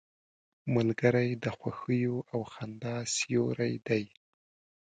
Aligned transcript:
ملګری 0.75 1.29
د 1.43 1.45
خوښیو 1.57 2.17
او 2.33 2.41
خندا 2.53 2.95
سیوری 3.15 3.73
دی 3.87 4.03